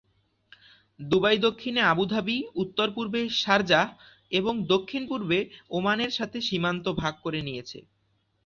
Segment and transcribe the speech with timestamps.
[0.99, 3.87] Dubai দক্ষিণে Abu Dhabi, উত্তর-পূর্বে Sharjah
[4.31, 5.39] এবং দক্ষিণ-পূর্বে
[5.71, 7.79] ওমানের সাথে সীমান্ত ভাগ করে নিয়েছে।